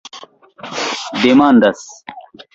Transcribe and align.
demandas 1.23 1.77